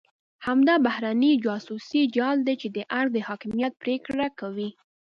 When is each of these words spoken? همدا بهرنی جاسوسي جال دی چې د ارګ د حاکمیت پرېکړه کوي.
همدا 0.45 0.75
بهرنی 0.85 1.31
جاسوسي 1.45 2.01
جال 2.15 2.37
دی 2.47 2.55
چې 2.61 2.67
د 2.75 2.77
ارګ 2.99 3.09
د 3.13 3.17
حاکمیت 3.27 3.73
پرېکړه 3.83 4.27
کوي. 4.39 4.69